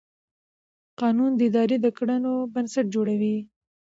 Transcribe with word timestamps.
قانون 1.01 1.31
د 1.35 1.41
ادارې 1.49 1.77
د 1.81 1.87
کړنو 1.97 2.33
بنسټ 2.53 2.85
جوړوي. 2.95 3.37